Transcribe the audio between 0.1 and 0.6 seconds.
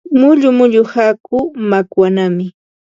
Mullu